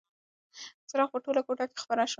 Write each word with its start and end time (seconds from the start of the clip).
څراغ 0.89 1.09
په 1.13 1.19
ټوله 1.25 1.41
کوټه 1.47 1.65
کې 1.69 1.77
خپره 1.83 2.03
شوه. 2.07 2.09